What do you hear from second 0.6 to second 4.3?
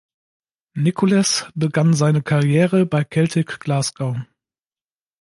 Nicholas begann seine Karriere bei Celtic Glasgow.